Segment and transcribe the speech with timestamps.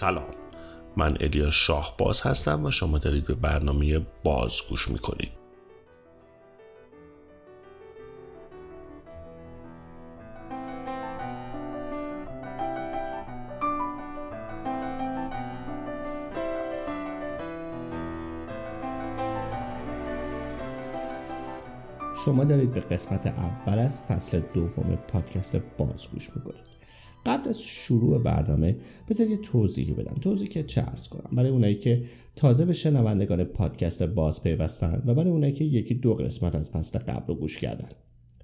[0.00, 0.24] سلام.
[0.96, 5.32] من الیا شاهباز هستم و شما دارید به برنامه باز گوش می‌کنید.
[22.24, 26.79] شما دارید به قسمت اول از فصل دوم پادکست باز گوش می‌کنید.
[27.26, 28.76] قبل از شروع برنامه
[29.08, 30.14] بذار یه توضیحی بدم.
[30.14, 31.36] توضیح که چه عرض کنم.
[31.36, 32.04] برای اونایی که
[32.36, 36.98] تازه به شنوندگان پادکست Buzz پیوستن و برای اونایی که یکی دو قسمت از فصل
[36.98, 37.88] قبل رو گوش کردن.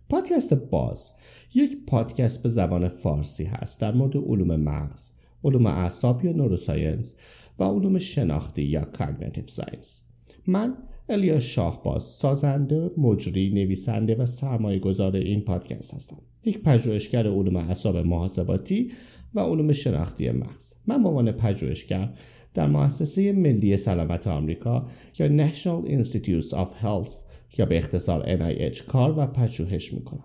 [0.09, 1.13] پادکست Buzz
[1.55, 5.11] یک پادکست به زبان فارسی هست در مورد علوم مغز
[5.45, 7.17] علوم اعصاب یا neuroscience
[7.59, 10.05] و علوم شناختی یا cognitive science.
[10.47, 10.75] من
[11.09, 16.17] الیا شاهباز سازنده مجری نویسنده و سرمایه گذار این پادکست هستم.
[16.45, 18.93] یک پژوهشگر علوم اعصاب محاسباتی
[19.35, 20.75] و علوم شناختی مغز.
[20.87, 22.13] من به عنوان پژوهشگر
[22.55, 24.87] در مؤسسه ملی سلامت آمریکا
[25.19, 27.13] یا National Institutes of Health
[27.59, 30.25] یا به اختصار NIH کار و پژوهش می‌کنم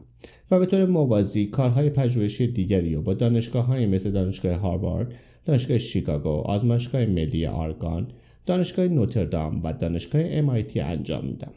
[0.51, 5.13] و به طور موازی کارهای پژوهشی دیگری رو با دانشگاه های مثل دانشگاه هاروارد،
[5.45, 8.07] دانشگاه شیکاگو، آزمایشگاه ملی آرگان،
[8.45, 11.51] دانشگاه نوتردام و دانشگاه MIT انجام میدم.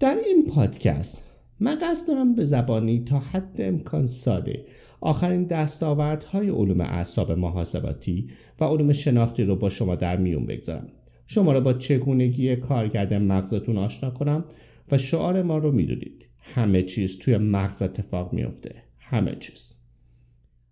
[0.00, 1.24] در این پادکست
[1.60, 4.66] من قصد دارم به زبانی تا حد امکان ساده
[5.00, 8.28] آخرین دستاوردهای علوم اعصاب محاسباتی
[8.60, 10.88] و علوم شناختی رو با شما در میون بگذارم.
[11.26, 14.44] شما را با چگونگی کارگرد مغزتون آشنا کنم
[14.92, 16.28] و شعار ما رو می‌دونید.
[16.38, 19.76] همه چیز توی مغز اتفاق میفته همه چیز.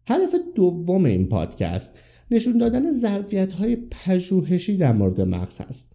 [0.09, 1.99] هدف دوم این پادکست
[2.31, 5.93] نشون دادن ظرفیت های پژوهشی در مورد مغز هست.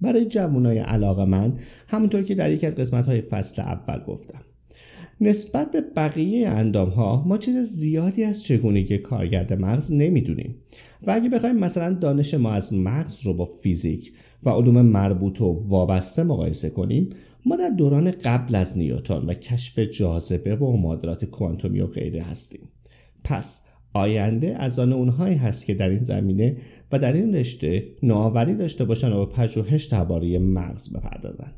[0.00, 1.52] برای جوانای علاقه من
[1.88, 4.40] همونطور که در یکی از قسمت های فصل اول گفتم
[5.20, 10.54] نسبت به بقیه اندام ها ما چیز زیادی از چگونگی کارگرد مغز نمی‌دونیم.
[11.06, 15.64] و اگه بخوایم مثلا دانش ما از مغز رو با فیزیک و علوم مربوط و
[15.68, 17.10] وابسته مقایسه کنیم
[17.46, 22.68] ما در دوران قبل از نیوتن و کشف جاذبه و معادلات کوانتومی و غیره هستیم.
[23.24, 26.56] پس آینده از آن اونهایی هست که در این زمینه
[26.92, 31.52] و در این رشته نوآوری داشته باشن و به پژوهش درباره مغز بپردازن.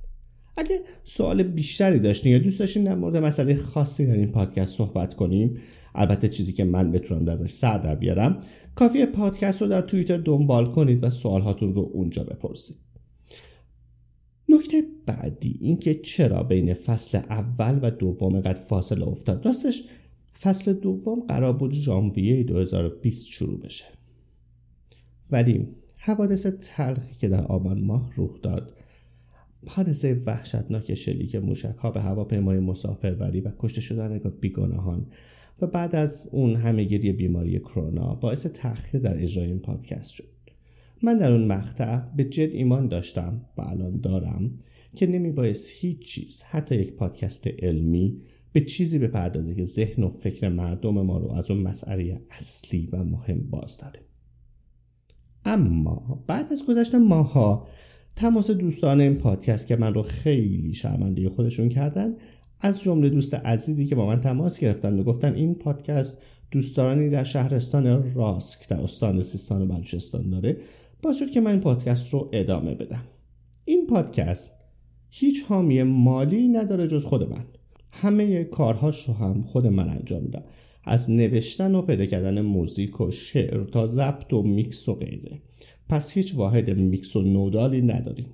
[0.57, 5.15] اگه سوال بیشتری داشتین یا دوست داشتین در مورد مسئله خاصی در این پادکست صحبت
[5.15, 5.57] کنیم
[5.95, 8.41] البته چیزی که من بتونم ازش سر در بیارم
[8.75, 12.77] کافی پادکست رو در توییتر دنبال کنید و سوالهاتون رو اونجا بپرسید.
[14.49, 19.83] نکته بعدی اینکه چرا بین فصل اول و دوم قد فاصله افتاد؟ راستش
[20.43, 23.85] فصل دوم قرار بود ژانویه 2020 شروع بشه.
[25.31, 25.67] ولی
[25.99, 28.77] حوادث تلخی که در آبان ماه رخ داد
[29.67, 35.07] حادثه وحشتناک شلیک موشک ها به هواپیمای مسافربری و کشته شدن بیگناهان
[35.61, 40.29] و بعد از اون همهگیری بیماری کرونا باعث تأخیر در اجرای این پادکست شد.
[41.03, 44.51] من در اون مقطع به جد ایمان داشتم و الان دارم
[44.97, 48.21] که نمی باعث هیچ چیز حتی یک پادکست علمی
[48.53, 53.05] به چیزی بپردازه که ذهن و فکر مردم ما رو از اون مسئله اصلی و
[53.05, 54.01] مهم باز داره
[55.45, 57.67] اما بعد از گذشت ماها
[58.17, 62.17] تماس دوستان این پادکست که من رو خیلی شرمنده خودشون کردن
[62.61, 66.19] از جمله دوست عزیزی که با من تماس گرفتن و گفتن این پادکست
[66.51, 70.57] دوستانی در شهرستان راسک در استان سیستان و بلوچستان داره
[71.03, 73.03] باعث شد که من این پادکست رو ادامه بدم.
[73.65, 74.53] این پادکست
[75.11, 77.45] هیچ حامی مالی نداره جز خود من.
[77.93, 80.43] همه کارهاش رو هم خود من انجام میدم.
[80.85, 85.43] از نوشتن و پیدا کردن موزیک و شعر تا ضبط و میکس و غیره.
[85.89, 88.27] پس هیچ واحد میکس و نودالی نداریم.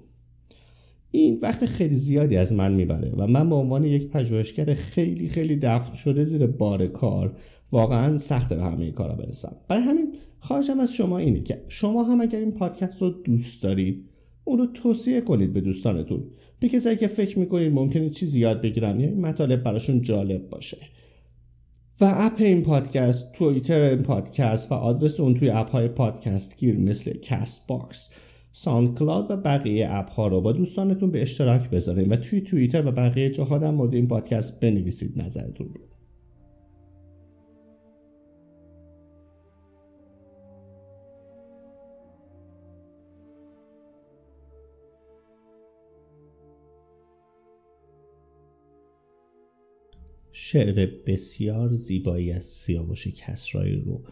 [1.11, 5.57] این وقت خیلی زیادی از من می‌بره و من به عنوان یک پژوهشگر خیلی خیلی
[5.57, 7.37] دفن شده زیر بار کار
[7.73, 9.57] واقعا سخته به همه کارا برسم.
[9.69, 14.09] برای همین خواهشم از شما اینه که شما هم اگر این پادکست رو دوست دارید
[14.45, 16.25] اون رو توصیه کنید به دوستانتون.
[16.61, 20.79] به کسایی که فکر می‌کنید ممکنه چیزی یاد بگیرن یا این مطالب براشون جالب باشه.
[22.01, 26.77] و اپ این پادکست توییتر این پادکست و آدرس اون توی اپ های پادکست گیر
[26.77, 28.11] مثل CastBox
[28.53, 32.93] SoundCloud و بقیه اپ ها رو با دوستانتون به اشتراک بذارین و توی توییتر و
[32.93, 35.81] بقیه جاها در مورد این پادکست بنویسید نظرتون رو.
[50.49, 54.03] شعر بسیار زیبایی از سیاوش کسرایی رو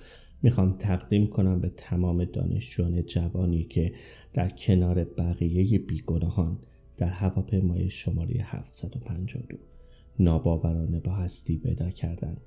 [0.43, 3.93] می‌خوام تقدیم کنم به تمام دانشجویان جوانی که
[4.33, 6.59] در کنار بقیه بیگناهان
[6.97, 9.59] در هواپیمای شماره 752
[10.19, 12.41] ناباورانه با هستی ودا کردند.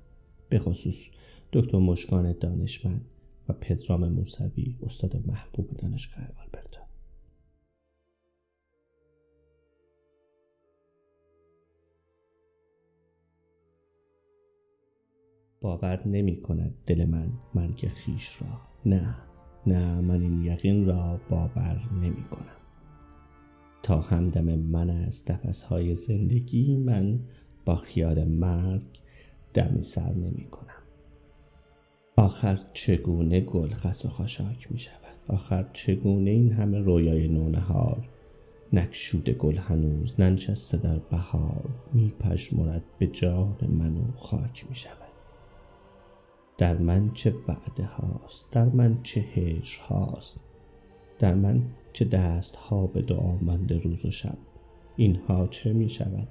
[0.48, 1.08] به خصوص
[1.52, 3.04] دکتر مشکان دانشمند
[3.48, 6.87] و پدرام موسوی استاد محبوب دانشگاه آلبرتا.
[15.60, 18.60] باور نمی کند دل من مرگ خیش را.
[18.86, 19.14] نه
[19.66, 22.58] نه من این یقین را باور نمی کنم
[23.82, 27.20] تا همدم من از های زندگی من
[27.64, 28.82] با خیال مرگ
[29.54, 30.82] دمی سر نمی کنم
[32.16, 38.08] آخر چگونه گل خس و خاشاک می شود آخر چگونه این همه رویای نونهار؟
[38.72, 45.07] نکشود گل هنوز ننشسته در بهار می پشمرد به جان من و خاک می شود
[46.58, 50.40] در من چه وعده هاست؟ در من چه هجر هاست؟
[51.18, 51.62] در من
[51.92, 54.38] چه دست ها به دعا مانده روز و شب؟
[54.96, 56.28] اینها چه می شود؟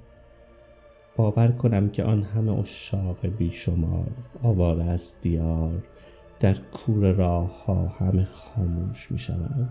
[1.16, 4.10] باور کنم که آن همه اشاق بیشمار
[4.42, 5.82] آواره از دیار
[6.38, 9.68] در کور راه ها همه خاموش می شود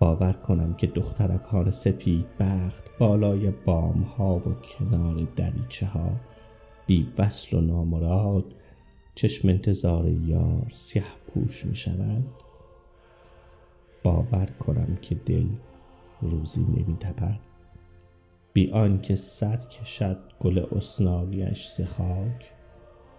[0.00, 6.12] باور کنم که دخترکان سفید بخت بالای بام ها و کنار دریچه ها
[6.86, 8.44] بی وصل و نامراد
[9.16, 12.24] چشم انتظار یار سیه پوش می شود.
[14.02, 15.46] باور کنم که دل
[16.20, 17.40] روزی نمی تپد.
[18.52, 22.52] بی آنکه سر کشد گل اسناریش ز خاک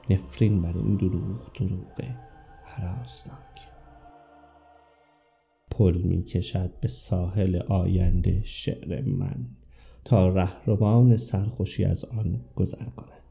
[0.09, 2.01] نفرین بر این دروغ دروغ
[2.63, 3.61] حراسناک
[5.71, 9.47] پل می کشد به ساحل آینده شعر من
[10.05, 13.26] تا رهروان سرخوشی از آن گذر کند.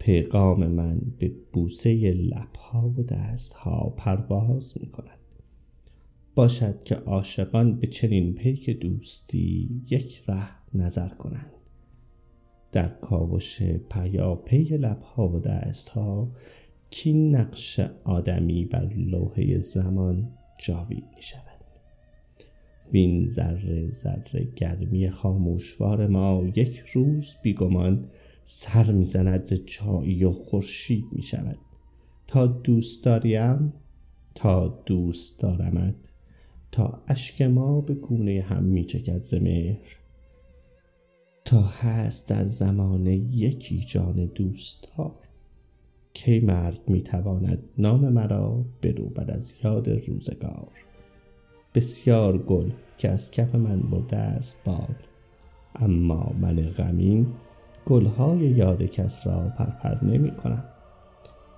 [0.00, 5.18] پیغام من به بوسه لبها و دستها پرواز می کند
[6.34, 11.52] باشد که عاشقان به چنین پیک دوستی یک ره نظر کنند.
[12.72, 16.30] در کاوش پیاپی لبها و دستها
[16.90, 21.60] کی نقش آدمی بر لوحه زمان جاوید می شود
[22.92, 28.10] وین ذره ذره گرمی خاموشوار ما یک روز بیگمان
[28.44, 31.58] سر می‌زند ز چایی و خورشید می شود
[32.26, 33.72] تا دوست داریم
[34.34, 35.94] تا دوست دارمت
[36.72, 39.96] تا اشک ما به گونه هم می چکد ز مهر.
[41.44, 45.14] تا هست در زمان یکی جان دوستدار
[46.14, 50.72] کی مرگ می تواند نام مرا بروبد از یاد روزگار.
[51.74, 54.96] بسیار گل که از کف من برده است باد
[55.74, 57.26] اما من غمین
[57.86, 60.64] گلهای یاد کس را پرپر نمی کنم.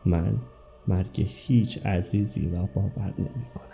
[0.04, 0.38] من
[0.88, 3.72] مرگ هیچ عزیزی را باور نمی کنم.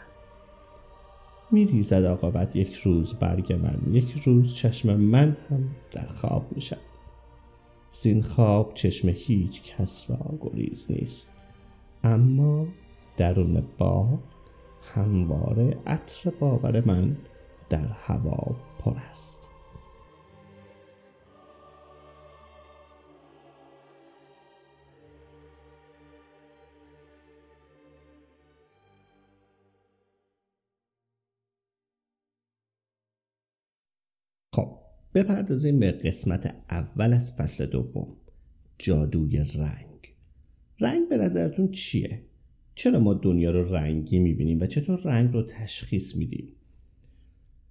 [1.51, 6.61] می ریزد آقابت یک روز برگ من یک روز چشم من هم در خواب می
[6.61, 6.77] شد
[7.91, 11.31] زین خواب چشم هیچ کس را گریز نیست.
[12.05, 12.67] اما
[13.17, 14.19] درون باغ
[14.95, 17.17] همواره عطر باور من
[17.69, 19.51] در هوا پر است.
[35.19, 38.07] بپردازیم به قسمت اول از فصل دوم.
[38.79, 40.15] جادوی رنگ.
[40.81, 42.21] رنگ به نظرتون چیه؟
[42.75, 46.49] چرا ما دنیا رو رنگی می‌بینیم و چطور رنگ رو تشخیص میدیم؟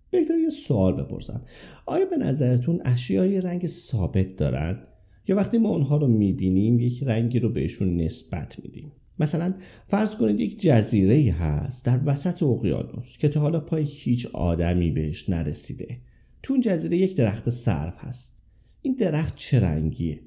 [0.09, 1.41] بهتر یه سوال بپرسم.
[1.85, 4.87] آیا به نظرتون اشیای رنگ ثابت دارن؟
[5.27, 9.53] یا وقتی ما اونها رو می‌بینیم یک رنگی رو بهشون نسبت میدیم؟ مثلا
[9.85, 15.29] فرض کنید یک جزیره هست در وسط اقیانوس که تا حالا پای هیچ آدمی بهش
[15.29, 15.97] نرسیده.
[16.43, 18.41] تو اون جزیره یک درخت سرف هست.
[18.81, 20.21] این درخت چه رنگیه؟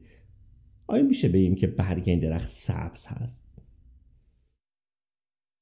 [0.86, 3.50] آیا میشه بگیم که برگ این درخت سبز هست؟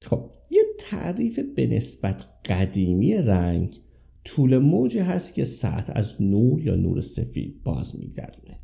[0.01, 3.81] خب یه تعریف به نسبت قدیمی رنگ
[4.25, 8.59] طول موج هست که ساعت از نور یا نور سفید باز میگردونه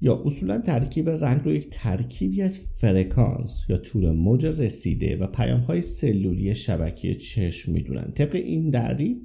[0.00, 5.60] یا اصولا ترکیب رنگ رو یک ترکیبی از فرکانس یا طول موج رسیده و پیام
[5.60, 8.12] های سلولی شبکه چشم می‌دونن.
[8.14, 9.18] طبق این تعریف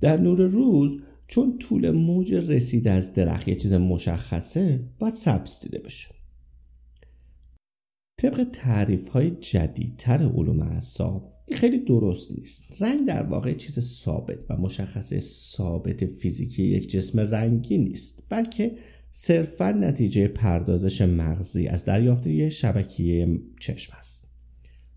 [0.00, 5.78] در نور روز چون طول موج رسیده از درخت یه چیز مشخصه باید سبز دیده
[5.78, 6.08] بشه.
[8.18, 12.82] طبق تعریف های جدیدتر علوم اعصاب این خیلی درست نیست.
[12.82, 15.14] رنگ در واقع چیز ثابت و مشخص
[15.56, 18.76] ثابت فیزیکی یک جسم رنگی نیست بلکه
[19.10, 24.26] صرفا نتیجه پردازش مغزی از دریافت یک شبکیه چشم است.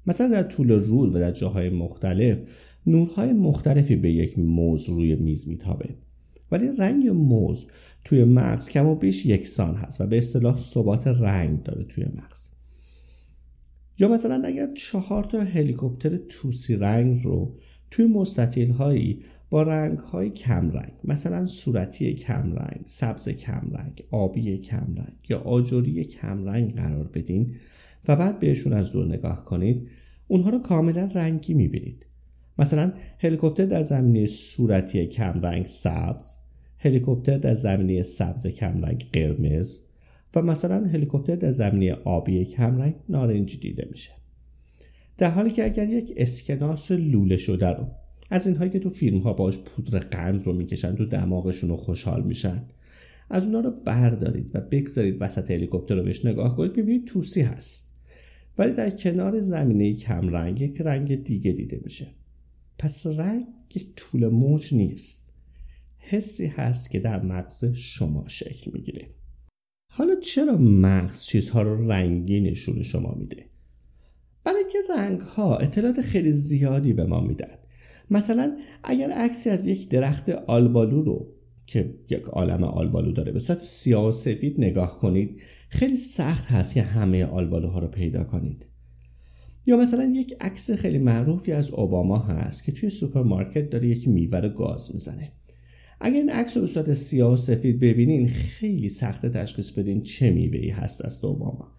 [0.05, 2.37] مثلا در طول روز و در جاهای مختلف
[2.89, 5.89] نورهای مختلفی به یک موز روی میز میتابه.
[6.51, 7.65] ولی رنگ موز
[8.03, 12.49] توی مغز کم و بیش یکسان هست و به اصطلاح ثبات رنگ داره توی مغز.
[13.99, 17.55] یا مثلا اگر چهار تا هلیکوپتر توسی رنگ رو
[17.91, 25.39] توی مستطیل هایی با رنگ های کمرنگ مثلا صورتی کمرنگ سبز کمرنگ آبی کمرنگ یا
[25.39, 27.55] آجوری کمرنگ قرار بدین
[28.07, 29.89] و بعد بهشون از دور نگاه کنید
[30.27, 32.05] اونها رو کاملا رنگی می‌بینید.
[32.59, 36.37] مثلا هلیکوپتر در زمینه صورتی کمرنگ سبز
[36.77, 39.81] هلیکوپتر در زمینه سبز کمرنگ قرمز
[40.35, 44.11] و مثلا هلیکوپتر در زمینه آبی کمرنگ نارنجی دیده میشه.
[45.17, 47.87] در حالی که اگر یک اسکناس لوله شده رو
[48.29, 52.23] از اینهایی که تو فیلم ها باش پودر قند رو می‌کشن تو دماغشون رو خوشحال
[52.23, 52.61] میشن
[53.29, 57.95] از اونا رو بردارید و بگذارید وسط هلیکوپتر رو بهش نگاه کنید می‌بینید توسی هست.
[58.57, 62.07] ولی در کنار زمینه کم رنگ یک رنگ دیگه دیده میشه.
[62.79, 63.45] پس رنگ
[63.75, 65.33] یک طول موج نیست.
[65.97, 69.09] حسی هست که در مغز شما شکل می‌گیره.
[69.91, 73.45] حالا چرا مغز چیزها رو رنگی نشون شما میده؟
[74.43, 77.57] برای اینکه رنگ ها اطلاعات خیلی زیادی به ما میدن.
[78.11, 81.33] مثلا اگر عکسی از یک درخت آلبالو رو
[81.65, 86.73] که یک عالم آلبالو داره به صورت سیاه و سفید نگاه کنید خیلی سخت هست
[86.73, 88.68] که همه آلبالوها رو پیدا کنید.
[89.65, 94.49] یا مثلا یک عکس خیلی معروفی از اوباما هست که توی سوپرمارکت داره یک میوه
[94.49, 95.31] گاز می‌زنه.
[96.01, 100.31] اگر این عکس رو به صورت سیاه و سفید ببینین خیلی سخت تشخیص بدین چه
[100.31, 101.71] میوه‌ای هست از اوباما.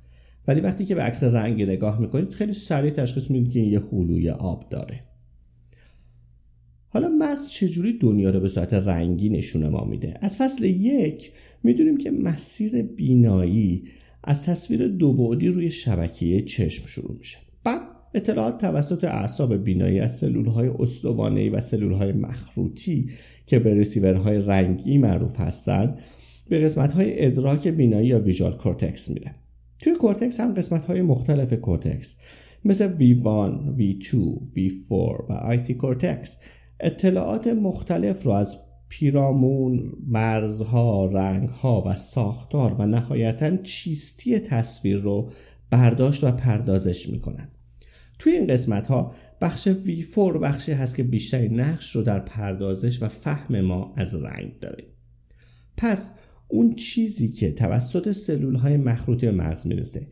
[0.48, 3.80] ولی وقتی که به عکس رنگ نگاه می‌کنید خیلی سریع تشخیص می‌دید که این یه
[3.92, 5.00] هلوی آبداره.
[6.88, 11.32] حالا مغز چجوری دنیا رو به صورت رنگی نشون ما میده؟ از فصل یک
[11.62, 13.84] می‌دونیم که مسیر بینایی
[14.24, 17.38] از تصویر دو بعدی روی شبکیه چشم شروع میشه.
[18.14, 23.10] اطلاعات توسط اعصاب بینایی از سلول های استوانه‌ای و سلول های مخروطی
[23.46, 25.98] که به رسیورهای رنگی معروف هستند
[26.48, 29.32] به قسمت های ادراک بینایی یا visual cortex میره.
[29.78, 32.16] توی کورتکس هم قسمت های مختلف کورتکس
[32.64, 34.14] مثل V1, V2,
[34.54, 34.90] V4
[35.28, 36.38] و آیتی کورتکس.
[36.80, 38.56] اطلاعات مختلف رو از
[38.88, 45.30] پیرامون، مرزها، رنگها و ساختار و نهایتا چیستی تصویر رو
[45.70, 47.48] برداشت و پردازش می‌کنن.
[48.20, 53.08] توی این قسمت ها بخش V4 بخشی هست که بیشتری نقش رو در پردازش و
[53.08, 54.84] فهم ما از رنگ داره.
[55.76, 56.14] پس
[56.48, 60.06] اون چیزی که توسط سلول های مخروطی به مغز می‌رسه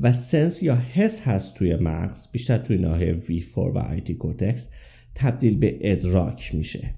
[0.00, 4.70] و sense یا حس هست توی مغز بیشتر توی ناحیه V4 و IT cortex
[5.14, 6.94] تبدیل به ادراک میشه.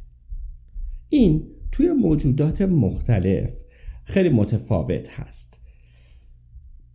[1.09, 3.51] این توی موجودات مختلف
[4.05, 5.58] خیلی متفاوت هست.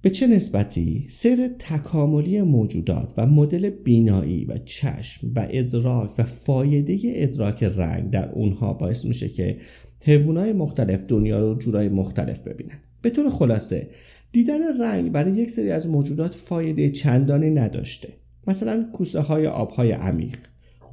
[0.04, 7.00] به چه نسبتی سیر تکاملی موجودات و مدل بینایی و چشم و ادراک و فایده
[7.04, 9.58] ادراک رنگ در اونها باعث میشه که
[10.04, 13.90] حیوانات مختلف دنیا رو جورای مختلف ببینن؟ به طور خلاصه
[14.32, 18.14] دیدن رنگ برای یک سری از موجودات فایده چندانی نداشته.
[18.48, 20.38] مثلا کوسه های آبهای عمیق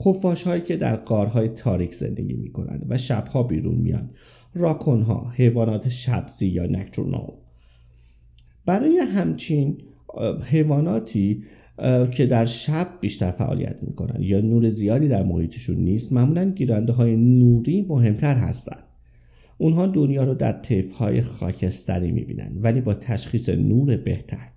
[0.00, 4.10] خفاش هایی که در قارهای تاریک زندگی می کنند و شبها بیرون میان.
[4.54, 7.32] راکون ها حیوانات شبزی یا نکترونال
[8.66, 9.78] برای همچین
[10.44, 11.44] حیواناتی
[12.12, 17.16] که در شب بیشتر فعالیت می‌کنن یا نور زیادی در محیطشون نیست معمولا گیرنده های
[17.16, 18.82] نوری مهمتر هستند
[19.58, 24.48] اونها دنیا رو در طیف های خاکستری می‌بینن ولی با تشخیص نور بهتر.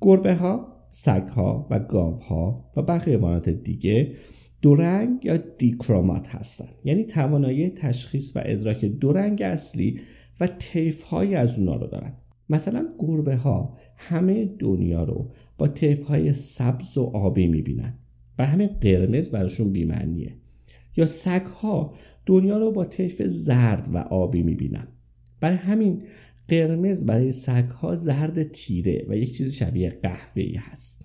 [0.00, 4.14] گربه ها سگها و گاوها و برخی حیوانات دیگه
[4.62, 10.00] دو رنگ یا دیکرومات هستند یعنی توانایی تشخیص و ادراک دو رنگ اصلی
[10.40, 12.12] و طیف های از اونا رو دارن.
[12.48, 17.98] مثلا گربه ها همه دنیا رو با طیف های سبز و آبی می‌بینن
[18.36, 20.36] بر همین قرمز براشون بیمعنیه.
[20.96, 21.94] یا سگ ها
[22.26, 24.88] دنیا رو با طیف زرد و آبی می‌بینن.
[25.40, 26.02] برای همین
[26.48, 31.04] قرمز برای سگ ها زرد تیره و یک چیز شبیه قهوه‌ای هست.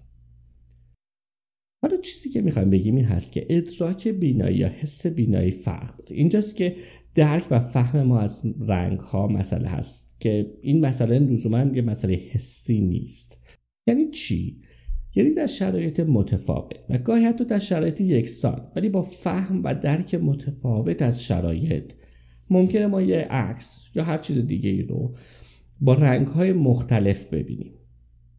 [1.81, 6.15] حالا چیزی که می‌خوایم بگیم این هست که ادراک بینایی یا حس بینایی فرق داره.
[6.15, 6.75] اینجاست که
[7.13, 12.13] درک و فهم ما از رنگ ها مسئله هست که این مسئله لزوما یه مسئله
[12.13, 13.45] حسی نیست.
[13.87, 14.61] یعنی چی؟
[15.15, 20.15] یعنی در شرایط متفاوت و گاهی حتی در شرایط یکسان ولی با فهم و درک
[20.15, 21.93] متفاوت از شرایط
[22.49, 25.15] ممکنه ما یه عکس یا هر چیز دیگه ای رو
[25.81, 27.73] با رنگ های مختلف ببینیم.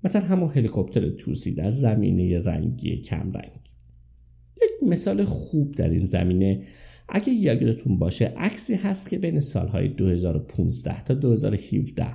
[0.04, 3.60] مثلا همون هلیکوپتر توسی در زمینه رنگی کم رنگ.
[4.56, 6.62] یک مثال خوب در این زمینه
[7.11, 12.07] اگه یادتون باشه عکسی هست که بین سالهای 2015 تا 2017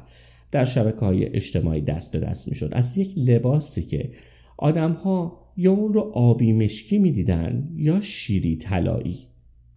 [0.52, 4.12] در شبکه های اجتماعی دست به دست می شد از یک لباسی که
[4.58, 9.28] آدم ها یا اون رو آبی مشکی می دیدن یا شیری طلایی.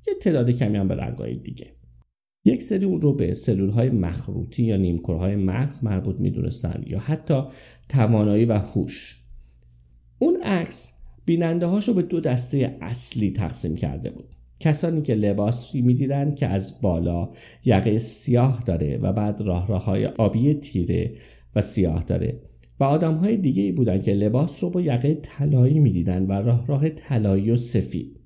[0.08, 1.66] یه تعداد کمی هم به رنگهای دیگه.
[2.44, 7.42] یک سری اون رو به سلول های مخروطی یا نیمکرهای مغز مربوط می‌دونستند یا حتی
[7.88, 9.16] توانایی و هوش.
[10.18, 10.92] اون عکس
[11.24, 14.37] بیننده هاشو به دو دسته اصلی تقسیم کرده بود.
[14.60, 17.28] کسانی که لباسی می‌دیدند که از بالا
[17.64, 21.12] یقه سیاه داره و بعد راه راه های آبی تیره
[21.56, 22.40] و سیاه داره
[22.80, 26.66] و آدم های دیگه ای بودن که لباس رو با یقه طلایی می‌دیدن و راه
[26.66, 28.18] راه طلایی و سفید.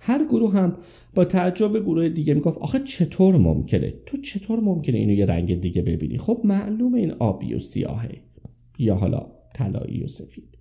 [0.00, 0.76] هر گروه هم
[1.14, 5.82] با تعجب گروه دیگه می‌گفت آخه چطور ممکنه؟ تو چطور ممکنه اینو یه رنگ دیگه
[5.82, 8.18] ببینی؟ خب معلوم این آبی و سیاهه
[8.78, 10.58] یا حالا طلایی و سفید.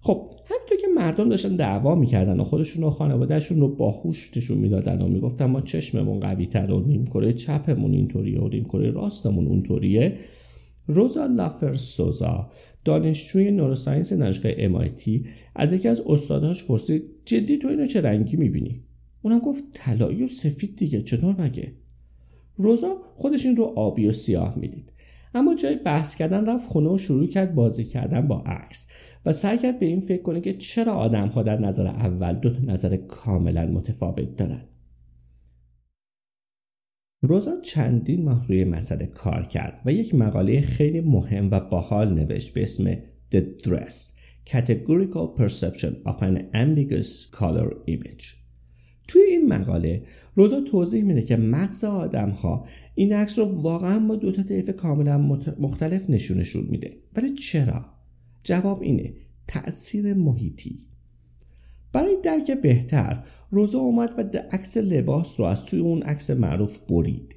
[0.00, 0.34] خب
[0.68, 5.08] همینطور که مردم داشتن دعوا می‌کردن و خودشون و خانوادهشون رو باهوش نشون می‌دادن و
[5.08, 10.18] می‌گفتن ما چشممون قوی تر و نیم کره چپمون اینطوریه و نیم کره راستمون اونطوریه.
[10.86, 12.50] روزا لافر سوزا
[12.84, 18.80] دانشجوی نوروساینس دانشگاه MIT از یکی از استادهاش پرسید جدی تو اینو چه رنگی می‌بینی؟
[19.22, 21.72] اونم گفت طلایی و سفید دیگه چطور مگه؟
[22.56, 24.92] روزا خودش این رو آبی و سیاه می‌دید.
[25.36, 28.88] اما جای بحث کردن رفت خونه و شروع کرد بازی کردن با عکس
[29.26, 32.50] و سعی کرد به این فکر کنه که چرا آدم ها در نظر اول دو
[32.50, 34.62] تا نظر کاملا متفاوت دارن.
[37.22, 42.54] روزا چندین ماه روی مسئله کار کرد و یک مقاله خیلی مهم و باحال نوشت
[42.54, 42.94] به اسم
[43.34, 44.16] The Dress
[44.46, 48.45] Categorical Perception of an Ambiguous Color Image.
[49.08, 50.02] توی این مقاله
[50.34, 54.70] روزا توضیح میده که مغز آدم ها این عکس رو واقعا با دو تا طیف
[54.70, 55.18] کاملا
[55.58, 56.96] مختلف نشونشون میده.
[57.16, 57.84] ولی چرا؟
[58.42, 59.14] جواب اینه
[59.48, 60.78] تأثیر محیطی.
[61.92, 67.36] برای درک بهتر روزا اومد و عکس لباس رو از توی اون عکس معروف برید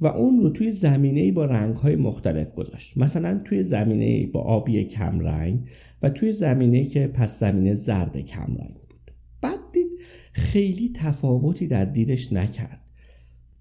[0.00, 2.98] و اون رو توی زمینه با رنگ های مختلف گذاشت.
[2.98, 5.68] مثلا توی زمینه با آبی کمرنگ
[6.02, 9.10] و توی زمینه که پس زمینه زرد کمرنگ بود.
[9.40, 9.93] بعد دید
[10.34, 12.80] خیلی تفاوتی در دیدش نکرد.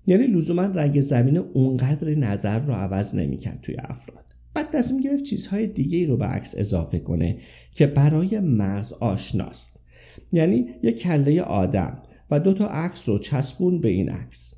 [0.07, 4.25] یعنی لزوما رنگ زمینه اونقدر نظر رو عوض نمی‌کرد توی افراد.
[4.53, 7.37] بعد تصمیم گرفت چیزهای دیگه رو به عکس اضافه کنه
[7.73, 9.79] که برای مغز آشناست.
[10.31, 14.53] یعنی یک کله آدم و دو تا عکس رو چسبون به این عکس.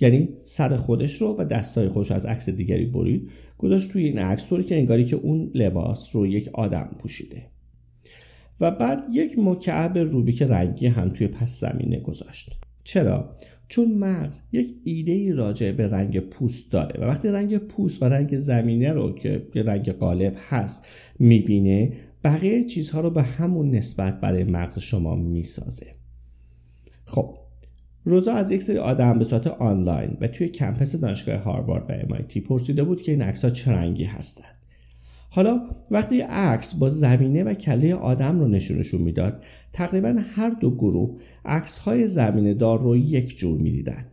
[0.00, 4.48] یعنی سر خودش رو و دستای خودش از عکس دیگری برید گذاشت توی این عکس
[4.48, 7.46] طوری که انگاری که اون لباس رو یک آدم پوشیده.
[8.60, 12.58] و بعد یک مکعب روبیک رنگی هم توی پس زمینه گذاشت.
[12.84, 13.36] چرا؟
[13.68, 18.06] چون مغز یک ایده ای راجع به رنگ پوست داره و وقتی رنگ پوست و
[18.06, 20.86] رنگ زمینه رو که رنگ غالب هست
[21.18, 21.92] می‌بینه
[22.24, 25.86] بقیه چیزها رو به همون نسبت برای مغز شما می‌سازه.
[27.04, 27.38] خب
[28.04, 32.38] روزا از یک سری آدم به صورت آنلاین و توی کمپس دانشگاه هاروارد و MIT
[32.38, 34.57] پرسیده بود که این عکس ها چه رنگی هستند
[35.30, 41.20] حالا وقتی عکس با زمینه و کله آدم رو نشونشون می‌داد تقریبا هر دو گروه
[41.44, 44.12] عکس های زمینه دار رو یک جور می‌دیدن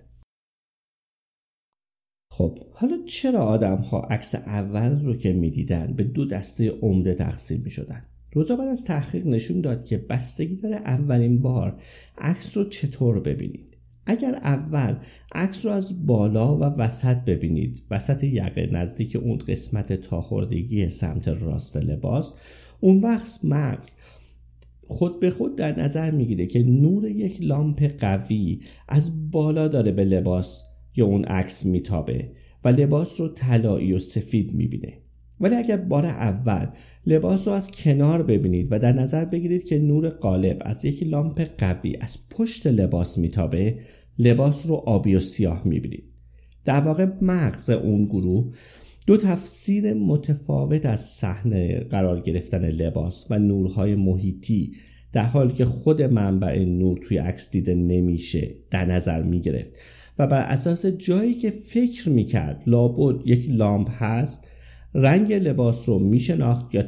[2.32, 7.62] خب حالا چرا آدم ها عکس اول رو که می‌دیدن به دو دسته عمده تقسیم
[7.62, 11.82] می شدن؟ روزا بعد از تحقیق نشون داد که بستگی داره اولین بار
[12.17, 13.75] عکس رو چطور ببینید
[14.06, 14.96] اگر اول
[15.36, 21.78] عکس رو از بالا و وسط ببینید وسط یقه نزدیک اون قسمت تاخوردگی سمت راست
[21.78, 22.34] لباس
[22.80, 23.96] اون وقت مغز
[24.88, 30.04] خود به خود در نظر می‌گیره که نور یک لامپ قوی از بالا داره به
[30.04, 30.63] لباس
[30.96, 32.32] یا اون عکس میتابه
[32.63, 35.05] و لباس رو طلایی و سفید می‌بینه.
[35.41, 36.67] ولی اگر بار اول
[37.06, 41.41] لباس رو از کنار ببینید و در نظر بگیرید که نور قالب از یک لامپ
[41.58, 43.80] قوی از پشت لباس میتابه
[44.19, 46.04] لباس رو آبی و سیاه می‌بینید.
[46.65, 48.54] در واقع مغز اون گروه
[49.08, 54.71] دو تفسیر متفاوت از صحنه قرار گرفتن لباس و نورهای محیطی
[55.13, 59.74] در حالی که خود منبع نور توی عکس دیده نمیشه در نظر می‌گرفت.
[60.19, 64.48] و بر اساس جایی که فکر می‌کرد لابد یک لامپ هست
[64.95, 66.84] رنگ لباس رو میشناخت یا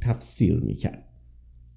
[0.00, 1.02] تفسیر می‌کرد.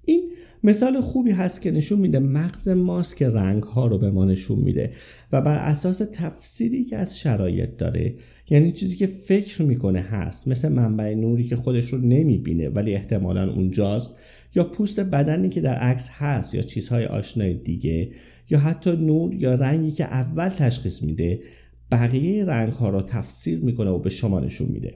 [0.04, 0.30] این
[0.64, 4.58] مثال خوبی هست که نشون میده مغز ماست که رنگ ها رو به ما نشون
[4.58, 4.92] میده
[5.32, 8.14] و بر اساس تفسیری که از شرایط داره
[8.50, 13.52] یعنی چیزی که فکر می‌کنه هست مثل منبع نوری که خودش رو نمی‌بینه ولی احتمالا
[13.52, 14.10] اونجاست
[14.54, 18.10] یا پوست بدنی که در عکس هست یا چیزهای آشنای دیگه
[18.50, 21.40] یا حتی نور یا رنگی که اول تشخیص میده
[21.92, 24.94] بقیه رنگ ها را تفسیر می‌کنه و به شما نشون میده.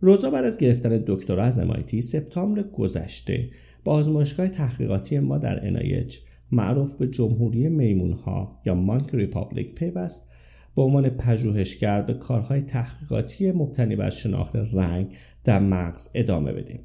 [0.00, 3.50] روزا بعد از گرفتن دکترا از MIT سپتامبر گذشته
[3.84, 6.14] به آزمایشگاه تحقیقاتی ما در NIH
[6.52, 10.30] معروف به جمهوری میمون ها یا Monkey Republic پیوست.
[10.76, 16.80] به عنوان پژوهشگر به کارهای تحقیقاتی مبتنی بر شناخت رنگ در مغز ادامه بدیم.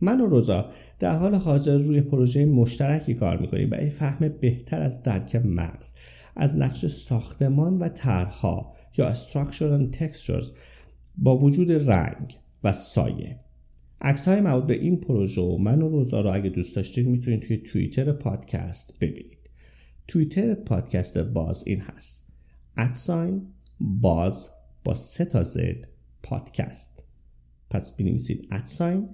[0.00, 5.02] من و روزا در حال حاضر روی پروژه مشترکی کار می‌کنیم برای فهم بهتر از
[5.02, 5.92] درک مغز
[6.36, 10.46] از نقش ساختمان و طرحها یا structure and textures
[11.18, 13.40] با وجود رنگ و سایه.
[14.00, 17.42] عکس های مربوط به این پروژه و من و روزا رو اگه دوست داشتید می‌تونید
[17.42, 19.38] توی توییتر پادکست ببینید.
[20.08, 22.32] توییتر پادکست باز این هست.
[22.76, 23.46] ادساین
[23.80, 24.50] باز
[24.84, 25.88] با سه تا زد
[26.22, 27.04] پادکست.
[27.70, 29.08] پس بنویسید ادساین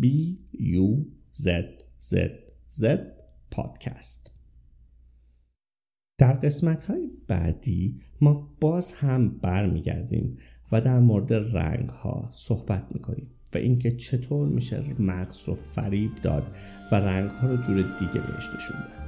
[0.00, 0.06] B
[0.54, 1.04] U
[1.42, 1.48] Z
[2.10, 2.16] Z
[2.80, 2.98] Z
[3.50, 4.30] پادکست.
[6.18, 10.36] در قسمت های بعدی ما باز هم برمیگردیم
[10.72, 16.56] و در مورد رنگ ها صحبت می‌کنیم و اینکه چطور میشه مغز رو فریب داد
[16.92, 19.00] و رنگ ها رو جور دیگه بهش نشون داد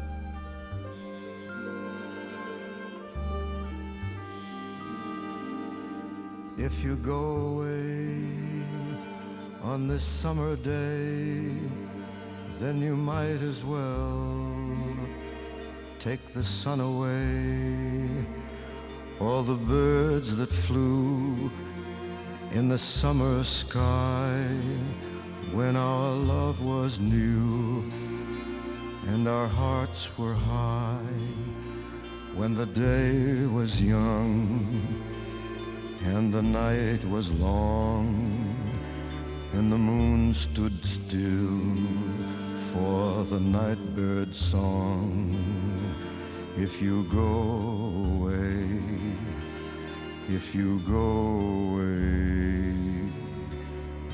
[6.58, 8.14] If you go away
[9.64, 11.50] on this summer day,
[12.60, 14.46] then you might as well
[15.98, 18.01] take the sun away.
[19.22, 21.48] All the birds that flew
[22.50, 24.44] in the summer sky
[25.52, 27.84] when our love was new
[29.06, 31.22] and our hearts were high,
[32.34, 34.66] when the day was young
[36.02, 38.56] and the night was long
[39.52, 41.62] and the moon stood still
[42.72, 46.11] for the nightbird's song.
[46.54, 47.32] If you go
[48.12, 48.68] away,
[50.28, 51.30] if you go
[51.72, 52.74] away,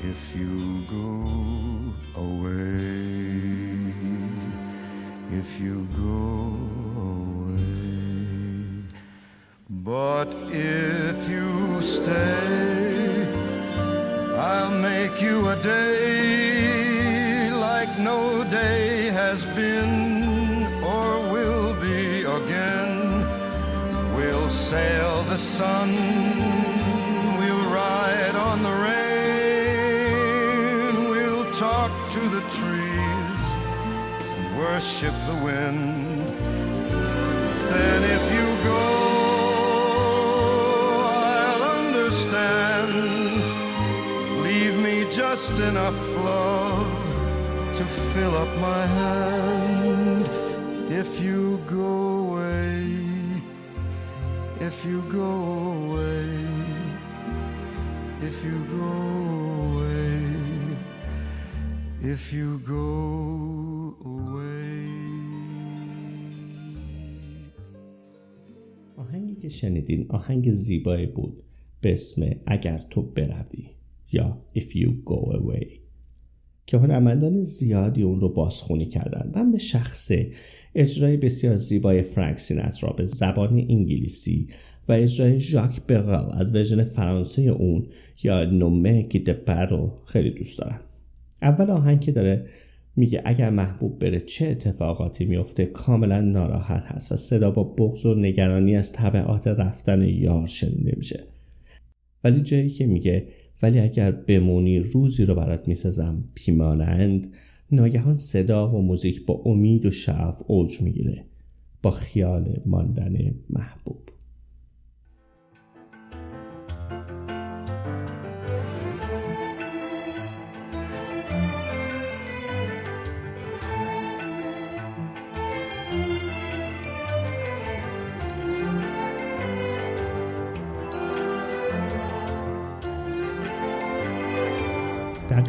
[0.01, 2.55] if you go away,
[5.37, 6.55] if you go
[7.11, 7.59] away.
[9.69, 13.27] But if you stay,
[14.37, 19.98] I'll make you a day like no day has been
[25.29, 25.89] the sun,
[27.37, 30.13] we'll ride on the rain,
[31.11, 33.43] we'll talk to the trees,
[34.37, 36.27] and worship the wind.
[37.69, 38.85] Then if you go,
[41.05, 42.91] I'll understand.
[44.41, 46.91] Leave me just enough love
[47.77, 50.27] to fill up my hand.
[50.91, 52.08] If you go
[54.79, 55.31] if you go
[55.83, 56.29] away,
[58.29, 58.91] if you go
[59.67, 60.13] away,
[62.13, 62.87] if you go
[64.05, 64.87] away.
[68.97, 71.43] آهنگی که شنیدین آهنگ زیبایی بود.
[71.81, 73.69] به اسم اگر تو بروی
[74.11, 75.79] یا If You Go Away.
[76.67, 79.31] که هنرمندان زیادی اون رو بازخونی کردن.
[79.35, 80.11] و به شخص
[80.75, 84.47] اجرای بسیار زیبای فرانک سیناترا به زبان انگلیسی
[84.89, 87.87] و اجرای ژاک برال از ورژن فرانسه اون
[88.23, 90.79] یا نومه گیدپر رو خیلی دوست دارم
[91.41, 92.45] اول آهنگ که داره
[92.95, 98.15] میگه اگر محبوب بره چه اتفاقاتی میفته کاملا ناراحت هست و صدا با بغض و
[98.15, 101.23] نگرانی از طبعات رفتن یار شنیده میشه.
[102.23, 103.27] ولی جایی که میگه
[103.61, 107.27] ولی اگر بمونی روزی رو برات می‌سازم پیمانند
[107.71, 111.25] ناگهان صدا و موزیک با امید و شعف اوج می‌گیره.
[111.81, 114.18] با خیال ماندن محبوب.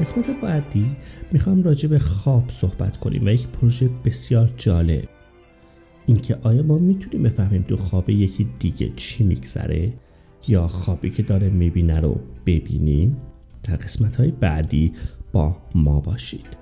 [0.00, 0.96] قسمت بعدی
[1.32, 5.08] می‌خوام راجع به خواب صحبت کنیم و یک پروژه بسیار جالب.
[6.06, 9.92] اینکه آیا ما می‌تونیم بفهمیم تو خواب یکی دیگه چی میگذره
[10.48, 13.16] یا خوابی که داره می‌بینه رو ببینیم؟
[13.62, 14.92] در قسمت های بعدی
[15.32, 16.59] با ما باشید.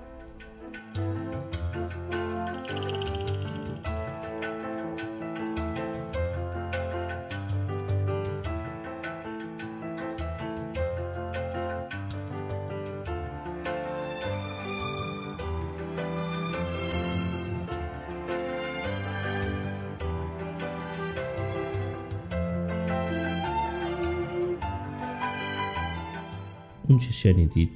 [26.89, 27.69] اون چه شنیدید.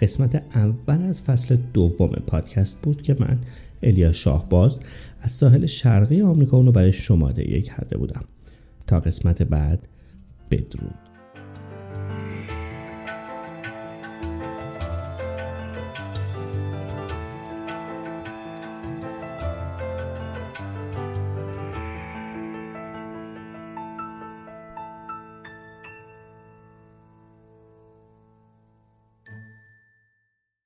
[0.00, 3.38] قسمت اول از فصل دوم پادکست بود که من
[3.82, 4.78] الیا شاهباز
[5.20, 8.24] از ساحل شرقی آمریکا اونو برای شما تهیه کرده بودم.
[8.86, 9.88] تا قسمت بعد
[10.50, 11.07] بدرود.